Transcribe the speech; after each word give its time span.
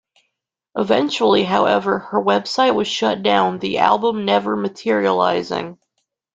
Eventually, 0.75 1.43
however, 1.43 1.99
her 1.99 2.19
website 2.19 2.73
was 2.73 2.87
shut 2.87 3.21
down, 3.21 3.59
the 3.59 3.77
album 3.77 4.25
never 4.25 4.55
materializing. 4.55 5.77